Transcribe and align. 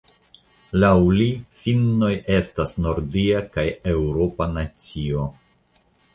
Laŭ 0.83 0.93
li 1.17 1.27
finnoj 1.57 2.09
estas 2.39 2.73
nordia 2.87 3.43
kaj 3.59 3.67
eŭropa 3.93 4.51
nacio. 4.57 5.29